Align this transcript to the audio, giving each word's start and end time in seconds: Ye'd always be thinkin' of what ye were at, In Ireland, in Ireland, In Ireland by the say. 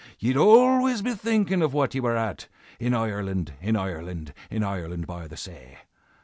Ye'd 0.17 0.35
always 0.35 1.03
be 1.03 1.13
thinkin' 1.13 1.61
of 1.61 1.75
what 1.75 1.93
ye 1.93 2.01
were 2.01 2.17
at, 2.17 2.47
In 2.79 2.95
Ireland, 2.95 3.53
in 3.61 3.75
Ireland, 3.75 4.33
In 4.49 4.63
Ireland 4.63 5.05
by 5.05 5.27
the 5.27 5.37
say. 5.37 5.77